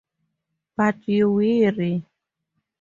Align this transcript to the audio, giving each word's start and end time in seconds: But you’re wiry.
But 0.75 0.95
you’re 1.07 1.59
wiry. 1.67 2.03